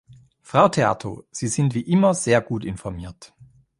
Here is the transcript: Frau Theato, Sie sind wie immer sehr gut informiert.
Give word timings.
Frau 0.41 0.67
Theato, 0.67 1.27
Sie 1.29 1.47
sind 1.47 1.75
wie 1.75 1.81
immer 1.81 2.15
sehr 2.15 2.41
gut 2.41 2.65
informiert. 2.65 3.33